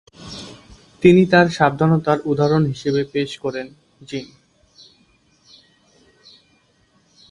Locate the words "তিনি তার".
1.03-1.47